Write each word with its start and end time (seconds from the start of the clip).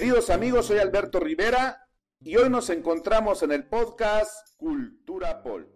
Queridos 0.00 0.30
amigos, 0.30 0.64
soy 0.64 0.78
Alberto 0.78 1.20
Rivera 1.20 1.86
y 2.20 2.34
hoy 2.36 2.48
nos 2.48 2.70
encontramos 2.70 3.42
en 3.42 3.52
el 3.52 3.68
podcast 3.68 4.56
Cultura 4.56 5.42
Pol, 5.42 5.70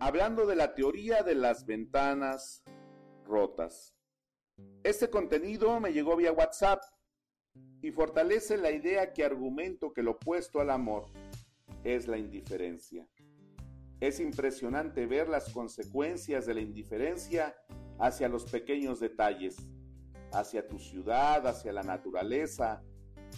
hablando 0.00 0.46
de 0.46 0.56
la 0.56 0.74
teoría 0.74 1.22
de 1.22 1.34
las 1.34 1.66
ventanas 1.66 2.64
rotas. 3.26 3.94
Este 4.82 5.10
contenido 5.10 5.78
me 5.80 5.92
llegó 5.92 6.16
vía 6.16 6.32
WhatsApp 6.32 6.80
y 7.82 7.90
fortalece 7.90 8.56
la 8.56 8.70
idea 8.70 9.12
que 9.12 9.22
argumento 9.22 9.92
que 9.92 10.02
lo 10.02 10.12
opuesto 10.12 10.62
al 10.62 10.70
amor 10.70 11.04
es 11.84 12.08
la 12.08 12.16
indiferencia. 12.16 13.06
Es 14.00 14.18
impresionante 14.18 15.04
ver 15.04 15.28
las 15.28 15.50
consecuencias 15.50 16.46
de 16.46 16.54
la 16.54 16.62
indiferencia 16.62 17.54
hacia 17.98 18.30
los 18.30 18.50
pequeños 18.50 18.98
detalles, 18.98 19.56
hacia 20.32 20.66
tu 20.66 20.78
ciudad, 20.78 21.46
hacia 21.46 21.74
la 21.74 21.82
naturaleza, 21.82 22.82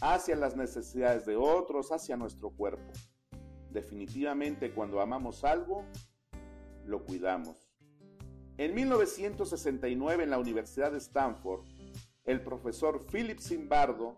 hacia 0.00 0.36
las 0.36 0.56
necesidades 0.56 1.26
de 1.26 1.36
otros, 1.36 1.92
hacia 1.92 2.16
nuestro 2.16 2.50
cuerpo. 2.50 2.92
Definitivamente 3.70 4.72
cuando 4.72 5.00
amamos 5.00 5.44
algo, 5.44 5.84
lo 6.84 7.04
cuidamos. 7.04 7.68
En 8.56 8.74
1969 8.74 10.24
en 10.24 10.30
la 10.30 10.38
Universidad 10.38 10.90
de 10.92 10.98
Stanford, 10.98 11.64
el 12.24 12.42
profesor 12.42 13.06
Philip 13.06 13.38
Zimbardo 13.38 14.16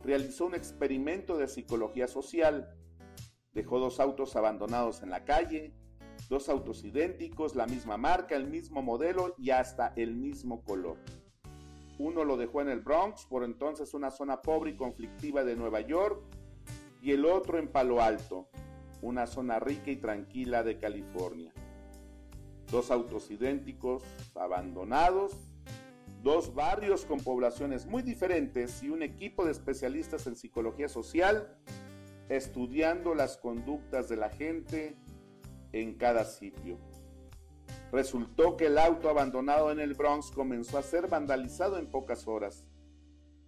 realizó 0.00 0.46
un 0.46 0.54
experimento 0.54 1.36
de 1.36 1.48
psicología 1.48 2.06
social. 2.06 2.74
Dejó 3.52 3.78
dos 3.78 4.00
autos 4.00 4.36
abandonados 4.36 5.02
en 5.02 5.10
la 5.10 5.24
calle, 5.24 5.74
dos 6.28 6.48
autos 6.48 6.84
idénticos, 6.84 7.54
la 7.54 7.66
misma 7.66 7.96
marca, 7.96 8.36
el 8.36 8.46
mismo 8.46 8.82
modelo 8.82 9.34
y 9.38 9.50
hasta 9.50 9.92
el 9.96 10.14
mismo 10.14 10.62
color. 10.62 10.98
Uno 11.98 12.24
lo 12.24 12.36
dejó 12.36 12.60
en 12.62 12.68
el 12.68 12.80
Bronx, 12.80 13.26
por 13.26 13.44
entonces 13.44 13.94
una 13.94 14.10
zona 14.10 14.42
pobre 14.42 14.70
y 14.70 14.76
conflictiva 14.76 15.44
de 15.44 15.56
Nueva 15.56 15.80
York, 15.80 16.22
y 17.00 17.12
el 17.12 17.24
otro 17.24 17.58
en 17.58 17.68
Palo 17.68 18.00
Alto, 18.00 18.48
una 19.02 19.26
zona 19.26 19.58
rica 19.58 19.90
y 19.90 19.96
tranquila 19.96 20.62
de 20.62 20.78
California. 20.78 21.52
Dos 22.70 22.90
autos 22.90 23.30
idénticos, 23.30 24.04
abandonados, 24.34 25.36
dos 26.22 26.54
barrios 26.54 27.04
con 27.04 27.20
poblaciones 27.20 27.86
muy 27.86 28.02
diferentes 28.02 28.82
y 28.82 28.88
un 28.88 29.02
equipo 29.02 29.44
de 29.44 29.50
especialistas 29.50 30.26
en 30.26 30.36
psicología 30.36 30.88
social 30.88 31.58
estudiando 32.28 33.14
las 33.14 33.36
conductas 33.36 34.08
de 34.08 34.16
la 34.16 34.30
gente 34.30 34.96
en 35.72 35.94
cada 35.94 36.24
sitio. 36.24 36.78
Resultó 37.92 38.56
que 38.56 38.66
el 38.66 38.78
auto 38.78 39.10
abandonado 39.10 39.70
en 39.70 39.78
el 39.78 39.94
Bronx 39.94 40.30
comenzó 40.30 40.78
a 40.78 40.82
ser 40.82 41.08
vandalizado 41.08 41.78
en 41.78 41.90
pocas 41.90 42.26
horas. 42.26 42.66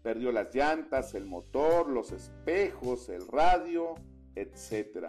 Perdió 0.03 0.33
las 0.33 0.55
llantas, 0.55 1.15
el 1.15 1.25
motor, 1.25 1.89
los 1.89 2.13
espejos, 2.13 3.09
el 3.09 3.27
radio, 3.27 3.95
etc. 4.35 5.09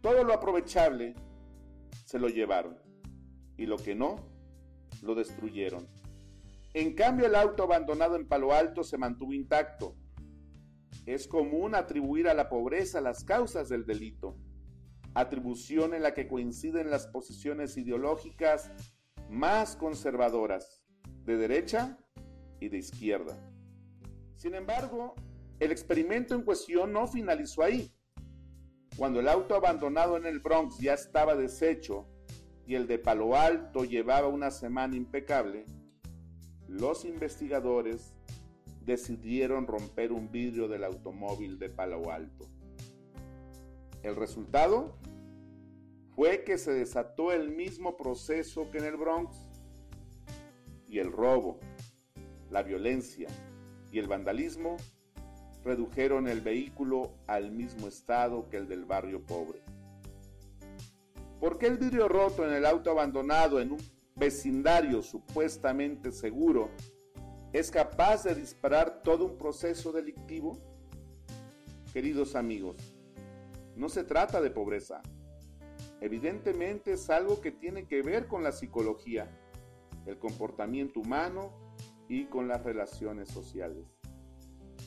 Todo 0.00 0.24
lo 0.24 0.32
aprovechable 0.32 1.14
se 2.06 2.18
lo 2.18 2.28
llevaron 2.28 2.78
y 3.56 3.66
lo 3.66 3.76
que 3.76 3.94
no, 3.94 4.16
lo 5.02 5.14
destruyeron. 5.14 5.86
En 6.74 6.94
cambio, 6.94 7.26
el 7.26 7.34
auto 7.34 7.64
abandonado 7.64 8.16
en 8.16 8.26
Palo 8.26 8.54
Alto 8.54 8.82
se 8.82 8.96
mantuvo 8.96 9.34
intacto. 9.34 9.94
Es 11.04 11.28
común 11.28 11.74
atribuir 11.74 12.28
a 12.28 12.34
la 12.34 12.48
pobreza 12.48 13.02
las 13.02 13.24
causas 13.24 13.68
del 13.68 13.84
delito 13.84 14.36
atribución 15.14 15.94
en 15.94 16.02
la 16.02 16.14
que 16.14 16.28
coinciden 16.28 16.90
las 16.90 17.06
posiciones 17.06 17.76
ideológicas 17.76 18.70
más 19.28 19.76
conservadoras, 19.76 20.82
de 21.24 21.36
derecha 21.36 21.98
y 22.60 22.68
de 22.68 22.78
izquierda. 22.78 23.38
Sin 24.36 24.54
embargo, 24.54 25.14
el 25.60 25.70
experimento 25.70 26.34
en 26.34 26.42
cuestión 26.42 26.92
no 26.92 27.06
finalizó 27.06 27.62
ahí. 27.62 27.94
Cuando 28.96 29.20
el 29.20 29.28
auto 29.28 29.54
abandonado 29.54 30.16
en 30.16 30.26
el 30.26 30.40
Bronx 30.40 30.78
ya 30.78 30.94
estaba 30.94 31.34
deshecho 31.34 32.06
y 32.66 32.74
el 32.74 32.86
de 32.86 32.98
Palo 32.98 33.36
Alto 33.36 33.84
llevaba 33.84 34.28
una 34.28 34.50
semana 34.50 34.96
impecable, 34.96 35.64
los 36.68 37.04
investigadores 37.04 38.12
decidieron 38.84 39.66
romper 39.66 40.12
un 40.12 40.30
vidrio 40.30 40.68
del 40.68 40.84
automóvil 40.84 41.58
de 41.58 41.68
Palo 41.68 42.10
Alto. 42.10 42.46
El 44.02 44.16
resultado 44.16 44.96
fue 46.14 46.44
que 46.44 46.58
se 46.58 46.72
desató 46.72 47.32
el 47.32 47.50
mismo 47.50 47.96
proceso 47.96 48.70
que 48.70 48.78
en 48.78 48.84
el 48.84 48.96
Bronx. 48.96 49.36
Y 50.86 50.98
el 50.98 51.10
robo, 51.10 51.58
la 52.50 52.62
violencia 52.62 53.28
y 53.90 53.98
el 53.98 54.08
vandalismo 54.08 54.76
redujeron 55.64 56.28
el 56.28 56.40
vehículo 56.40 57.12
al 57.26 57.50
mismo 57.50 57.88
estado 57.88 58.48
que 58.50 58.58
el 58.58 58.68
del 58.68 58.84
barrio 58.84 59.24
pobre. 59.24 59.62
¿Por 61.40 61.58
qué 61.58 61.66
el 61.66 61.78
vidrio 61.78 62.08
roto 62.08 62.46
en 62.46 62.52
el 62.52 62.66
auto 62.66 62.90
abandonado 62.90 63.60
en 63.60 63.72
un 63.72 63.80
vecindario 64.14 65.02
supuestamente 65.02 66.12
seguro 66.12 66.70
es 67.52 67.70
capaz 67.70 68.24
de 68.24 68.34
disparar 68.34 69.02
todo 69.02 69.24
un 69.24 69.38
proceso 69.38 69.92
delictivo? 69.92 70.58
Queridos 71.92 72.36
amigos, 72.36 72.76
no 73.76 73.88
se 73.88 74.04
trata 74.04 74.40
de 74.40 74.50
pobreza. 74.50 75.02
Evidentemente 76.02 76.94
es 76.94 77.08
algo 77.10 77.40
que 77.40 77.52
tiene 77.52 77.86
que 77.86 78.02
ver 78.02 78.26
con 78.26 78.42
la 78.42 78.50
psicología, 78.50 79.30
el 80.04 80.18
comportamiento 80.18 80.98
humano 80.98 81.52
y 82.08 82.24
con 82.24 82.48
las 82.48 82.64
relaciones 82.64 83.28
sociales. 83.28 83.86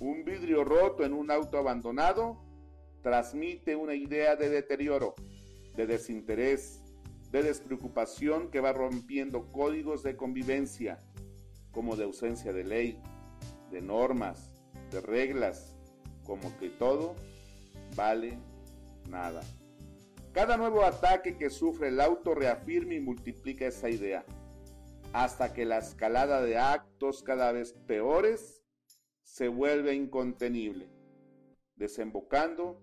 Un 0.02 0.26
vidrio 0.26 0.66
roto 0.66 1.06
en 1.06 1.14
un 1.14 1.32
auto 1.32 1.58
abandonado 1.58 2.44
transmite 3.02 3.78
una 3.78 3.96
idea 3.96 4.36
de 4.36 4.50
deterioro, 4.50 5.16
de 5.78 5.88
desinterés, 5.88 6.84
de 7.32 7.44
despreocupación 7.44 8.52
que 8.52 8.60
va 8.60 8.74
rompiendo 8.74 9.50
códigos 9.54 10.04
de 10.04 10.18
convivencia, 10.18 11.00
como 11.72 11.96
de 11.96 12.04
ausencia 12.04 12.52
de 12.52 12.66
ley, 12.66 13.00
de 13.72 13.80
normas, 13.80 14.52
de 14.92 15.00
reglas, 15.00 15.78
como 16.26 16.58
que 16.58 16.72
todo 16.72 17.16
vale 17.96 18.38
nada. 19.10 19.42
Cada 20.36 20.58
nuevo 20.58 20.84
ataque 20.84 21.38
que 21.38 21.50
sufre 21.50 21.88
el 21.88 22.02
auto 22.02 22.36
reafirma 22.36 22.94
y 22.94 23.00
multiplica 23.00 23.68
esa 23.68 23.90
idea, 23.90 24.26
hasta 25.14 25.54
que 25.54 25.64
la 25.64 25.78
escalada 25.78 26.42
de 26.42 26.58
actos 26.58 27.24
cada 27.24 27.54
vez 27.54 27.72
peores 27.88 28.62
se 29.24 29.48
vuelve 29.48 29.96
incontenible, 29.96 30.90
desembocando 31.78 32.82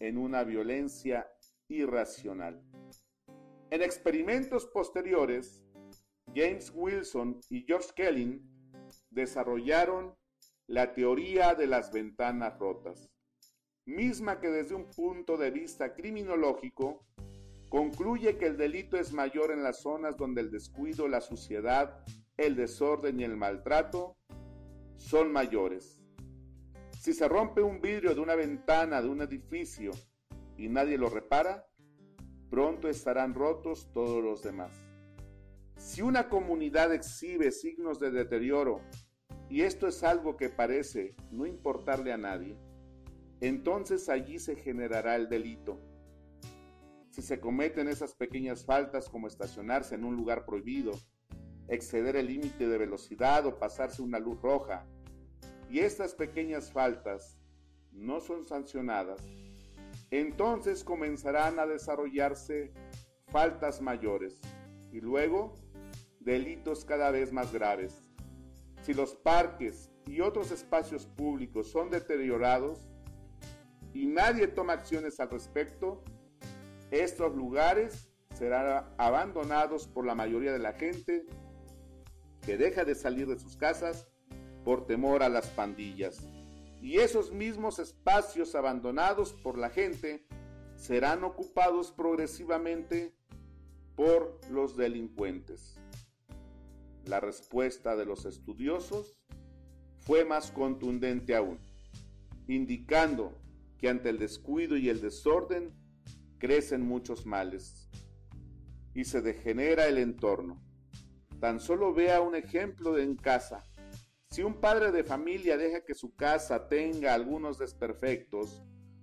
en 0.00 0.16
una 0.16 0.44
violencia 0.44 1.30
irracional. 1.68 2.64
En 3.68 3.82
experimentos 3.82 4.64
posteriores, 4.64 5.62
James 6.34 6.72
Wilson 6.74 7.38
y 7.50 7.66
George 7.66 7.90
Kelly 7.94 8.42
desarrollaron 9.10 10.16
la 10.66 10.94
teoría 10.94 11.54
de 11.54 11.66
las 11.66 11.92
ventanas 11.92 12.58
rotas 12.58 13.10
misma 13.88 14.38
que 14.38 14.50
desde 14.50 14.74
un 14.74 14.84
punto 14.84 15.38
de 15.38 15.50
vista 15.50 15.94
criminológico 15.94 17.06
concluye 17.70 18.36
que 18.36 18.46
el 18.46 18.58
delito 18.58 18.98
es 18.98 19.14
mayor 19.14 19.50
en 19.50 19.62
las 19.62 19.80
zonas 19.80 20.16
donde 20.16 20.42
el 20.42 20.50
descuido, 20.50 21.08
la 21.08 21.22
suciedad, 21.22 22.04
el 22.36 22.54
desorden 22.54 23.18
y 23.18 23.24
el 23.24 23.36
maltrato 23.36 24.18
son 24.96 25.32
mayores. 25.32 26.02
Si 27.00 27.14
se 27.14 27.28
rompe 27.28 27.62
un 27.62 27.80
vidrio 27.80 28.14
de 28.14 28.20
una 28.20 28.34
ventana 28.34 29.00
de 29.00 29.08
un 29.08 29.22
edificio 29.22 29.92
y 30.58 30.68
nadie 30.68 30.98
lo 30.98 31.08
repara, 31.08 31.66
pronto 32.50 32.88
estarán 32.88 33.34
rotos 33.34 33.90
todos 33.94 34.22
los 34.22 34.42
demás. 34.42 34.72
Si 35.76 36.02
una 36.02 36.28
comunidad 36.28 36.92
exhibe 36.92 37.52
signos 37.52 37.98
de 38.00 38.10
deterioro, 38.10 38.82
y 39.48 39.62
esto 39.62 39.88
es 39.88 40.02
algo 40.02 40.36
que 40.36 40.50
parece 40.50 41.14
no 41.30 41.46
importarle 41.46 42.12
a 42.12 42.18
nadie, 42.18 42.58
entonces 43.40 44.08
allí 44.08 44.38
se 44.38 44.56
generará 44.56 45.16
el 45.16 45.28
delito. 45.28 45.80
Si 47.10 47.22
se 47.22 47.40
cometen 47.40 47.88
esas 47.88 48.14
pequeñas 48.14 48.64
faltas 48.64 49.08
como 49.08 49.26
estacionarse 49.26 49.94
en 49.94 50.04
un 50.04 50.16
lugar 50.16 50.44
prohibido, 50.44 50.92
exceder 51.68 52.16
el 52.16 52.26
límite 52.26 52.68
de 52.68 52.78
velocidad 52.78 53.46
o 53.46 53.58
pasarse 53.58 54.02
una 54.02 54.18
luz 54.18 54.40
roja, 54.40 54.86
y 55.68 55.80
estas 55.80 56.14
pequeñas 56.14 56.72
faltas 56.72 57.38
no 57.92 58.20
son 58.20 58.46
sancionadas, 58.46 59.20
entonces 60.10 60.84
comenzarán 60.84 61.58
a 61.58 61.66
desarrollarse 61.66 62.72
faltas 63.26 63.82
mayores 63.82 64.40
y 64.92 65.00
luego 65.00 65.54
delitos 66.20 66.84
cada 66.84 67.10
vez 67.10 67.32
más 67.32 67.52
graves. 67.52 68.00
Si 68.82 68.94
los 68.94 69.14
parques 69.16 69.90
y 70.06 70.20
otros 70.20 70.50
espacios 70.50 71.06
públicos 71.06 71.70
son 71.70 71.90
deteriorados, 71.90 72.87
y 73.92 74.06
nadie 74.06 74.48
toma 74.48 74.74
acciones 74.74 75.20
al 75.20 75.30
respecto, 75.30 76.02
estos 76.90 77.34
lugares 77.34 78.08
serán 78.34 78.84
abandonados 78.98 79.86
por 79.86 80.06
la 80.06 80.14
mayoría 80.14 80.52
de 80.52 80.58
la 80.58 80.72
gente 80.72 81.26
que 82.42 82.56
deja 82.56 82.84
de 82.84 82.94
salir 82.94 83.26
de 83.26 83.38
sus 83.38 83.56
casas 83.56 84.06
por 84.64 84.86
temor 84.86 85.22
a 85.22 85.28
las 85.28 85.48
pandillas. 85.48 86.26
y 86.80 86.98
esos 86.98 87.32
mismos 87.32 87.80
espacios 87.80 88.54
abandonados 88.54 89.32
por 89.32 89.58
la 89.58 89.68
gente 89.68 90.24
serán 90.76 91.24
ocupados 91.24 91.90
progresivamente 91.90 93.12
por 93.96 94.40
los 94.48 94.76
delincuentes. 94.76 95.76
La 97.04 97.18
respuesta 97.18 97.96
de 97.96 98.06
los 98.06 98.26
estudiosos 98.26 99.18
fue 99.98 100.24
más 100.24 100.52
contundente 100.52 101.34
aún, 101.34 101.58
indicando 102.46 103.32
que 103.78 103.88
ante 103.88 104.10
el 104.10 104.18
descuido 104.18 104.76
y 104.76 104.88
el 104.88 105.00
desorden 105.00 105.72
crecen 106.38 106.82
muchos 106.82 107.26
males 107.26 107.88
y 108.94 109.04
se 109.04 109.22
degenera 109.22 109.86
el 109.86 109.98
entorno. 109.98 110.60
Tan 111.40 111.60
solo 111.60 111.94
vea 111.94 112.20
un 112.20 112.34
ejemplo 112.34 112.98
en 112.98 113.16
casa. 113.16 113.62
Si 114.30 114.42
un 114.42 114.60
padre 114.60 114.92
de 114.92 115.04
familia 115.04 115.56
deja 115.56 115.84
que 115.84 115.94
su 115.94 116.14
casa 116.14 116.68
tenga 116.68 117.14
algunos 117.14 117.58
desperfectos, 117.58 118.62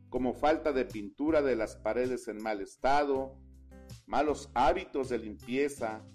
como 0.09 0.33
falta 0.33 0.71
de 0.71 0.85
pintura 0.85 1.41
de 1.41 1.55
las 1.55 1.77
paredes 1.77 2.27
en 2.27 2.41
mal 2.43 2.61
estado, 2.61 3.37
malos 4.05 4.49
hábitos 4.53 5.09
de 5.09 5.17
limpieza, 5.17 6.05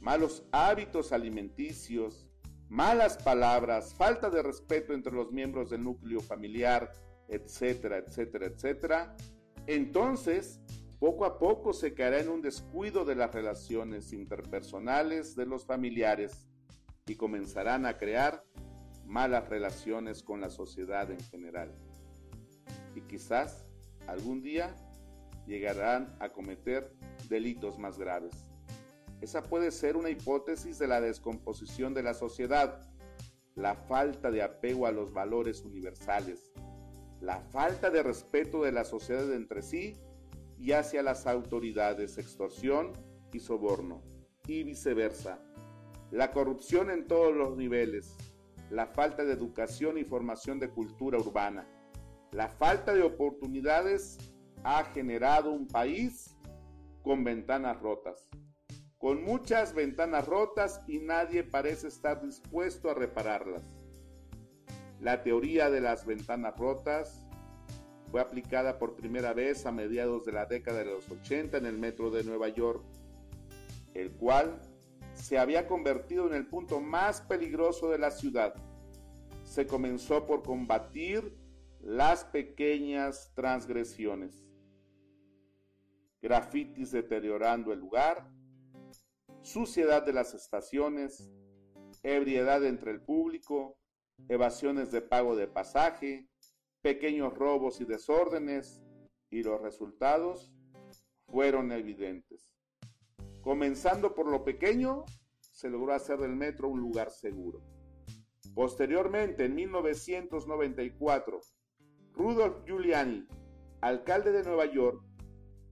malos 0.00 0.46
hábitos 0.52 1.12
alimenticios, 1.12 2.28
malas 2.68 3.16
palabras, 3.22 3.94
falta 3.94 4.30
de 4.30 4.42
respeto 4.42 4.92
entre 4.92 5.12
los 5.12 5.32
miembros 5.32 5.70
del 5.70 5.82
núcleo 5.82 6.20
familiar, 6.20 6.92
etcétera, 7.28 7.98
etcétera, 7.98 8.46
etcétera, 8.46 9.16
entonces 9.66 10.60
poco 10.98 11.24
a 11.24 11.38
poco 11.38 11.72
se 11.72 11.94
caerá 11.94 12.20
en 12.20 12.28
un 12.28 12.42
descuido 12.42 13.04
de 13.04 13.14
las 13.14 13.32
relaciones 13.34 14.12
interpersonales 14.12 15.36
de 15.36 15.46
los 15.46 15.66
familiares 15.66 16.46
y 17.06 17.16
comenzarán 17.16 17.84
a 17.84 17.98
crear 17.98 18.42
malas 19.04 19.48
relaciones 19.48 20.22
con 20.22 20.40
la 20.40 20.50
sociedad 20.50 21.10
en 21.10 21.20
general. 21.20 21.74
Y 22.94 23.02
quizás 23.02 23.66
algún 24.06 24.42
día 24.42 24.74
llegarán 25.46 26.16
a 26.20 26.30
cometer 26.30 26.94
delitos 27.28 27.78
más 27.78 27.98
graves. 27.98 28.46
Esa 29.20 29.42
puede 29.42 29.70
ser 29.70 29.96
una 29.96 30.10
hipótesis 30.10 30.78
de 30.78 30.86
la 30.86 31.00
descomposición 31.00 31.94
de 31.94 32.02
la 32.02 32.14
sociedad, 32.14 32.80
la 33.54 33.74
falta 33.74 34.30
de 34.30 34.42
apego 34.42 34.86
a 34.86 34.92
los 34.92 35.12
valores 35.12 35.62
universales, 35.64 36.52
la 37.24 37.40
falta 37.40 37.88
de 37.88 38.02
respeto 38.02 38.62
de 38.62 38.72
la 38.72 38.84
sociedad 38.84 39.32
entre 39.32 39.62
sí 39.62 39.96
y 40.58 40.72
hacia 40.72 41.02
las 41.02 41.26
autoridades, 41.26 42.18
extorsión 42.18 42.92
y 43.32 43.40
soborno, 43.40 44.02
y 44.46 44.62
viceversa, 44.62 45.40
la 46.10 46.32
corrupción 46.32 46.90
en 46.90 47.06
todos 47.06 47.34
los 47.34 47.56
niveles, 47.56 48.14
la 48.70 48.86
falta 48.86 49.24
de 49.24 49.32
educación 49.32 49.96
y 49.96 50.04
formación 50.04 50.60
de 50.60 50.68
cultura 50.68 51.18
urbana, 51.18 51.66
la 52.30 52.48
falta 52.48 52.92
de 52.92 53.02
oportunidades 53.02 54.18
ha 54.62 54.84
generado 54.84 55.50
un 55.50 55.66
país 55.66 56.36
con 57.02 57.24
ventanas 57.24 57.80
rotas, 57.80 58.28
con 58.98 59.24
muchas 59.24 59.74
ventanas 59.74 60.26
rotas 60.26 60.82
y 60.86 60.98
nadie 60.98 61.42
parece 61.42 61.88
estar 61.88 62.20
dispuesto 62.20 62.90
a 62.90 62.94
repararlas. 62.94 63.73
La 65.04 65.22
teoría 65.22 65.68
de 65.68 65.82
las 65.82 66.06
ventanas 66.06 66.56
rotas 66.56 67.26
fue 68.10 68.22
aplicada 68.22 68.78
por 68.78 68.96
primera 68.96 69.34
vez 69.34 69.66
a 69.66 69.70
mediados 69.70 70.24
de 70.24 70.32
la 70.32 70.46
década 70.46 70.78
de 70.78 70.86
los 70.86 71.10
80 71.10 71.58
en 71.58 71.66
el 71.66 71.76
metro 71.76 72.10
de 72.10 72.24
Nueva 72.24 72.48
York, 72.48 72.82
el 73.92 74.12
cual 74.12 74.62
se 75.12 75.36
había 75.36 75.68
convertido 75.68 76.26
en 76.26 76.32
el 76.32 76.46
punto 76.46 76.80
más 76.80 77.20
peligroso 77.20 77.90
de 77.90 77.98
la 77.98 78.10
ciudad. 78.10 78.54
Se 79.42 79.66
comenzó 79.66 80.24
por 80.24 80.42
combatir 80.42 81.36
las 81.82 82.24
pequeñas 82.24 83.30
transgresiones 83.34 84.42
grafitis 86.22 86.92
deteriorando 86.92 87.74
el 87.74 87.80
lugar, 87.80 88.26
suciedad 89.42 90.02
de 90.02 90.14
las 90.14 90.32
estaciones, 90.32 91.30
ebriedad 92.02 92.64
entre 92.64 92.92
el 92.92 93.02
público, 93.02 93.76
evasiones 94.28 94.90
de 94.90 95.02
pago 95.02 95.36
de 95.36 95.46
pasaje, 95.46 96.28
pequeños 96.82 97.34
robos 97.34 97.80
y 97.80 97.84
desórdenes, 97.84 98.82
y 99.30 99.42
los 99.42 99.60
resultados 99.60 100.52
fueron 101.26 101.72
evidentes. 101.72 102.52
Comenzando 103.40 104.14
por 104.14 104.28
lo 104.28 104.44
pequeño, 104.44 105.04
se 105.40 105.68
logró 105.68 105.92
hacer 105.92 106.18
del 106.18 106.36
metro 106.36 106.68
un 106.68 106.80
lugar 106.80 107.10
seguro. 107.10 107.62
Posteriormente, 108.54 109.44
en 109.46 109.54
1994, 109.54 111.40
Rudolf 112.12 112.64
Giuliani, 112.64 113.26
alcalde 113.80 114.30
de 114.32 114.44
Nueva 114.44 114.66
York, 114.66 115.02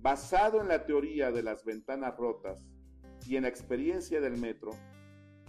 basado 0.00 0.60
en 0.60 0.68
la 0.68 0.84
teoría 0.84 1.30
de 1.30 1.44
las 1.44 1.64
ventanas 1.64 2.16
rotas 2.16 2.66
y 3.26 3.36
en 3.36 3.42
la 3.42 3.48
experiencia 3.48 4.20
del 4.20 4.36
metro, 4.36 4.72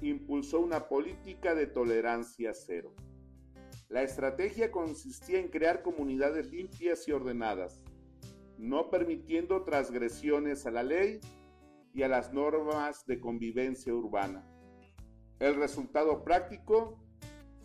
impulsó 0.10 0.60
una 0.60 0.88
política 0.88 1.56
de 1.56 1.68
tolerancia 1.68 2.54
cero. 2.54 2.94
La 3.90 4.02
estrategia 4.02 4.72
consistía 4.72 5.40
en 5.40 5.50
crear 5.50 5.82
comunidades 5.84 6.52
limpias 6.52 7.08
y 7.08 7.12
ordenadas, 7.12 7.84
no 8.58 8.90
permitiendo 8.90 9.64
transgresiones 9.64 10.66
a 10.66 10.72
la 10.72 10.84
ley 10.84 11.20
y 11.94 12.04
a 12.04 12.08
las 12.08 12.34
normas 12.34 13.06
de 13.06 13.20
convivencia 13.20 13.94
urbana. 13.94 14.48
El 15.40 15.56
resultado 15.56 16.24
práctico 16.24 16.98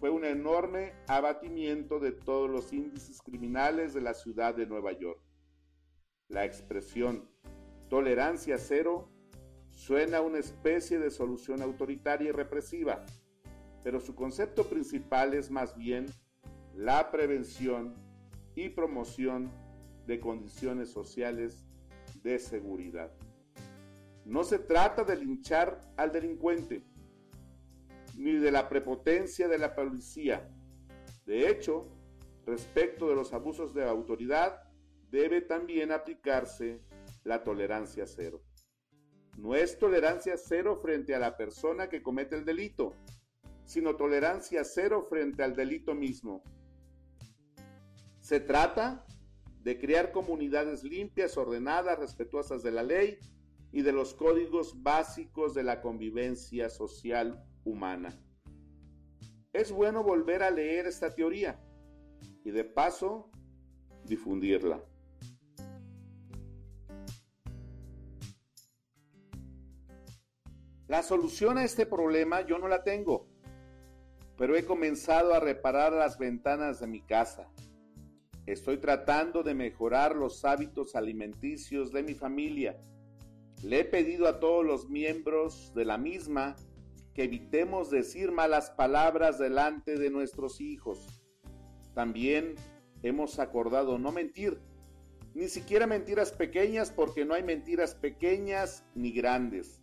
fue 0.01 0.11
un 0.11 0.25
enorme 0.25 0.93
abatimiento 1.07 1.99
de 1.99 2.13
todos 2.13 2.51
los 2.51 2.73
índices 2.73 3.21
criminales 3.23 3.95
de 3.95 4.01
la 4.01 4.15
ciudad 4.15 4.55
de 4.55 4.67
Nueva 4.67 4.93
York. 4.93 5.21
La 6.29 6.45
expresión 6.45 7.29
tolerancia 7.89 8.59
cero 8.59 9.11
suena 9.79 10.21
una 10.21 10.39
especie 10.39 10.99
de 10.99 11.09
solución 11.09 11.63
autoritaria 11.63 12.31
y 12.31 12.33
represiva, 12.33 13.07
pero 13.85 14.01
su 14.01 14.13
concepto 14.17 14.65
principal 14.65 15.35
es 15.35 15.53
más 15.53 15.77
bien 15.77 16.07
la 16.75 17.13
prevención 17.13 17.95
y 18.57 18.71
promoción 18.71 19.53
de 20.05 20.19
condiciones 20.19 20.91
sociales 20.91 21.65
de 22.25 22.41
seguridad. 22.41 23.13
No 24.25 24.43
se 24.43 24.59
trata 24.59 25.05
de 25.05 25.17
linchar 25.17 25.81
al 25.97 26.11
delincuente, 26.11 26.85
ni 28.17 28.33
de 28.33 28.51
la 28.51 28.69
prepotencia 28.69 29.47
de 29.47 29.59
la 29.59 29.77
policía. 29.77 30.51
De 31.25 31.49
hecho, 31.49 31.87
respecto 32.47 33.09
de 33.09 33.15
los 33.15 33.33
abusos 33.33 33.73
de 33.75 33.89
autoridad, 33.89 34.61
debe 35.09 35.41
también 35.41 35.93
aplicarse 35.93 36.83
la 37.23 37.45
tolerancia 37.45 38.05
cero. 38.09 38.43
No 39.39 39.55
es 39.55 39.79
tolerancia 39.79 40.37
cero 40.37 40.81
frente 40.83 41.15
a 41.15 41.21
la 41.21 41.37
persona 41.37 41.89
que 41.89 42.03
comete 42.03 42.35
el 42.35 42.45
delito, 42.45 42.97
sino 43.65 43.95
tolerancia 43.95 44.65
cero 44.65 45.07
frente 45.09 45.45
al 45.45 45.55
delito 45.55 45.95
mismo. 45.95 46.43
Se 48.21 48.41
trata 48.41 49.07
de 49.63 49.79
crear 49.79 50.11
comunidades 50.11 50.83
limpias, 50.83 51.37
ordenadas, 51.37 52.01
respetuosas 52.01 52.65
de 52.65 52.73
la 52.73 52.83
ley 52.83 53.19
y 53.71 53.83
de 53.83 53.93
los 53.93 54.13
códigos 54.13 54.83
básicos 54.83 55.55
de 55.55 55.63
la 55.63 55.83
convivencia 55.83 56.69
social 56.69 57.41
humana. 57.63 58.21
Es 59.53 59.71
bueno 59.71 60.03
volver 60.03 60.43
a 60.43 60.51
leer 60.51 60.87
esta 60.87 61.15
teoría 61.15 61.61
y 62.45 62.51
de 62.51 62.65
paso 62.65 63.31
difundirla. 64.05 64.85
La 70.89 71.03
solución 71.03 71.59
a 71.59 71.65
este 71.65 71.85
problema 71.85 72.41
yo 72.47 72.59
no 72.59 72.67
la 72.67 72.83
tengo, 72.83 73.29
pero 74.39 74.57
he 74.57 74.65
comenzado 74.65 75.35
a 75.35 75.41
reparar 75.41 75.93
las 75.93 76.17
ventanas 76.17 76.81
de 76.81 76.87
mi 76.87 77.03
casa. 77.03 77.53
Estoy 78.47 78.79
tratando 78.79 79.43
de 79.43 79.53
mejorar 79.53 80.17
los 80.17 80.47
hábitos 80.47 80.97
alimenticios 80.97 81.93
de 81.93 82.03
mi 82.03 82.15
familia. 82.15 82.81
Le 83.63 83.81
he 83.81 83.85
pedido 83.85 84.27
a 84.27 84.41
todos 84.41 84.65
los 84.65 84.89
miembros 84.89 85.75
de 85.75 85.85
la 85.85 85.99
misma 85.99 86.57
que 87.13 87.25
evitemos 87.25 87.91
decir 87.91 88.33
malas 88.33 88.71
palabras 88.71 89.39
delante 89.39 89.99
de 89.99 90.09
nuestros 90.09 90.59
hijos. 90.59 91.23
También 91.93 92.55
hemos 93.03 93.39
acordado 93.41 93.99
no 93.99 94.11
mentir, 94.11 94.59
ni 95.35 95.49
siquiera 95.49 95.87
mentiras 95.87 96.33
pequeñas 96.33 96.91
porque 96.91 97.27
no 97.27 97.35
hay 97.35 97.43
mentiras 97.43 97.95
pequeñas 97.95 98.87
ni 98.95 99.13
grandes. 99.13 99.78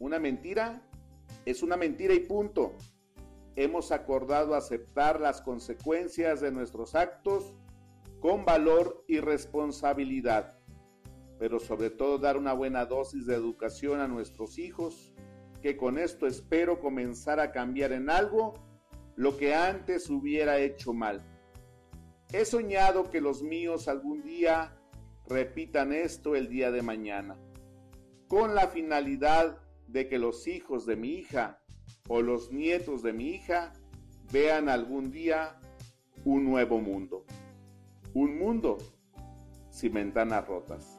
Una 0.00 0.18
mentira 0.18 0.82
es 1.44 1.62
una 1.62 1.76
mentira 1.76 2.14
y 2.14 2.20
punto. 2.20 2.72
Hemos 3.54 3.92
acordado 3.92 4.54
aceptar 4.54 5.20
las 5.20 5.42
consecuencias 5.42 6.40
de 6.40 6.50
nuestros 6.50 6.94
actos 6.94 7.54
con 8.18 8.46
valor 8.46 9.04
y 9.06 9.20
responsabilidad, 9.20 10.58
pero 11.38 11.60
sobre 11.60 11.90
todo 11.90 12.16
dar 12.16 12.38
una 12.38 12.54
buena 12.54 12.86
dosis 12.86 13.26
de 13.26 13.34
educación 13.34 14.00
a 14.00 14.08
nuestros 14.08 14.58
hijos, 14.58 15.12
que 15.60 15.76
con 15.76 15.98
esto 15.98 16.26
espero 16.26 16.80
comenzar 16.80 17.38
a 17.38 17.52
cambiar 17.52 17.92
en 17.92 18.08
algo 18.08 18.54
lo 19.16 19.36
que 19.36 19.54
antes 19.54 20.08
hubiera 20.08 20.60
hecho 20.60 20.94
mal. 20.94 21.20
He 22.32 22.46
soñado 22.46 23.10
que 23.10 23.20
los 23.20 23.42
míos 23.42 23.86
algún 23.86 24.22
día 24.22 24.74
repitan 25.28 25.92
esto 25.92 26.36
el 26.36 26.48
día 26.48 26.70
de 26.70 26.80
mañana, 26.80 27.36
con 28.28 28.54
la 28.54 28.68
finalidad 28.68 29.58
de 29.92 30.08
que 30.08 30.18
los 30.18 30.46
hijos 30.46 30.86
de 30.86 30.96
mi 30.96 31.08
hija 31.08 31.60
o 32.08 32.22
los 32.22 32.52
nietos 32.52 33.02
de 33.02 33.12
mi 33.12 33.30
hija 33.30 33.72
vean 34.32 34.68
algún 34.68 35.10
día 35.10 35.58
un 36.24 36.44
nuevo 36.44 36.78
mundo. 36.80 37.24
Un 38.14 38.38
mundo 38.38 38.78
sin 39.70 39.92
ventanas 39.94 40.46
rotas. 40.46 40.98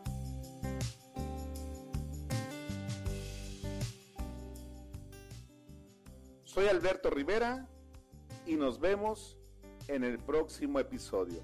Soy 6.44 6.68
Alberto 6.68 7.10
Rivera 7.10 7.70
y 8.46 8.56
nos 8.56 8.80
vemos 8.80 9.38
en 9.88 10.04
el 10.04 10.18
próximo 10.18 10.80
episodio. 10.80 11.42